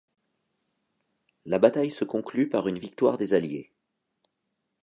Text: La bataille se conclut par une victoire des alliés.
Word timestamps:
La 1.45 1.59
bataille 1.59 1.91
se 1.91 2.05
conclut 2.05 2.49
par 2.49 2.67
une 2.67 2.79
victoire 2.79 3.19
des 3.19 3.35
alliés. 3.35 3.71